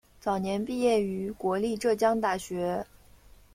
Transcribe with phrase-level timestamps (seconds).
[0.19, 2.87] 早年毕业于国立浙江大学。